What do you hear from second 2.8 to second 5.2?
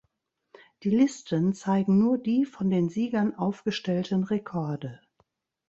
Siegern aufgestellten Rekorde.